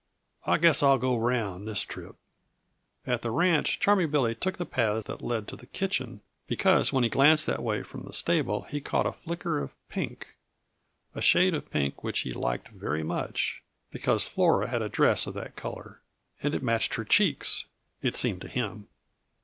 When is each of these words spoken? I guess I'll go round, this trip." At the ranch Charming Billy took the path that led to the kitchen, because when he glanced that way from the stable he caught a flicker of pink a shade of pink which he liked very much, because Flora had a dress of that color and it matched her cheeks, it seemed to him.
I 0.47 0.57
guess 0.57 0.81
I'll 0.81 0.97
go 0.97 1.15
round, 1.15 1.67
this 1.67 1.83
trip." 1.83 2.15
At 3.05 3.21
the 3.21 3.29
ranch 3.29 3.79
Charming 3.79 4.09
Billy 4.09 4.33
took 4.33 4.57
the 4.57 4.65
path 4.65 5.03
that 5.03 5.21
led 5.21 5.47
to 5.49 5.55
the 5.55 5.67
kitchen, 5.67 6.21
because 6.47 6.91
when 6.91 7.03
he 7.03 7.09
glanced 7.11 7.45
that 7.45 7.61
way 7.61 7.83
from 7.83 8.01
the 8.05 8.11
stable 8.13 8.63
he 8.63 8.81
caught 8.81 9.05
a 9.05 9.13
flicker 9.13 9.59
of 9.59 9.75
pink 9.89 10.35
a 11.13 11.21
shade 11.21 11.53
of 11.53 11.69
pink 11.69 12.03
which 12.03 12.21
he 12.21 12.33
liked 12.33 12.69
very 12.69 13.03
much, 13.03 13.61
because 13.91 14.25
Flora 14.25 14.69
had 14.69 14.81
a 14.81 14.89
dress 14.89 15.27
of 15.27 15.35
that 15.35 15.55
color 15.55 16.01
and 16.41 16.55
it 16.55 16.63
matched 16.63 16.95
her 16.95 17.05
cheeks, 17.05 17.67
it 18.01 18.15
seemed 18.15 18.41
to 18.41 18.47
him. 18.47 18.87